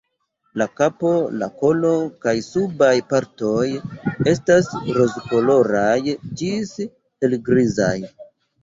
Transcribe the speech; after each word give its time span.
La 0.59 0.65
kapo, 0.77 1.11
la 1.41 1.49
kolo 1.59 1.91
kaj 2.23 2.33
subaj 2.47 2.91
partoj 3.13 3.69
estas 4.35 4.73
rozkoloraj 4.99 5.97
ĝis 6.43 6.77
helgrizaj. 6.83 7.97